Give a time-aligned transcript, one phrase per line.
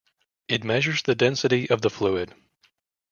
[0.47, 2.33] It measures the density of the fluid.